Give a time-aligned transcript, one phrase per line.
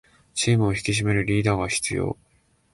[0.33, 2.17] チームを引き締めるリーダーが必要